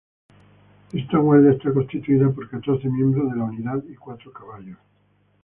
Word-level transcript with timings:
Esta 0.93 1.19
guardia 1.19 1.51
está 1.51 1.71
constituida 1.71 2.27
por 2.31 2.49
catorce 2.49 2.89
miembros 2.89 3.29
de 3.29 3.37
la 3.37 3.43
unidad 3.43 3.83
y 3.87 3.93
cuatro 3.93 4.33
caballos. 4.33 4.79